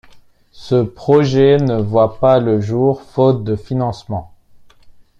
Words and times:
Ce 0.55 0.81
projet 0.81 1.57
ne 1.57 1.79
voit 1.79 2.17
pas 2.19 2.39
le 2.39 2.59
jour, 2.59 3.03
faute 3.03 3.43
de 3.43 3.55
financement. 3.55 4.33